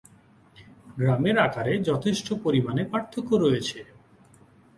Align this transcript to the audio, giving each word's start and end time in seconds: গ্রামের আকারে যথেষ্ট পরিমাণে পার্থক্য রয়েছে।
গ্রামের 0.97 1.37
আকারে 1.37 1.73
যথেষ্ট 1.89 2.27
পরিমাণে 2.43 2.83
পার্থক্য 2.91 3.29
রয়েছে। 3.35 3.79